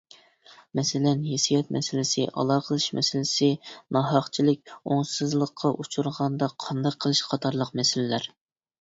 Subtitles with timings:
[0.77, 3.51] مەسىلەن: ھېسسىيات مەسىلىسى، ئالاقىلىشىش مەسىلىسى،
[3.99, 8.33] ناھەقچىلىك، ئوڭۇشسىزلىققا ئۇچرىغاندا قانداق قىلىش قاتارلىق مەسىلىلەر.